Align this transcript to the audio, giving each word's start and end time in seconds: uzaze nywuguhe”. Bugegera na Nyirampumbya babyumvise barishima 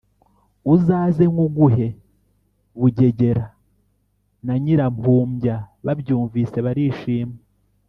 uzaze 0.73 1.23
nywuguhe”. 1.31 1.87
Bugegera 2.79 3.45
na 4.45 4.53
Nyirampumbya 4.63 5.55
babyumvise 5.85 6.57
barishima 6.67 7.35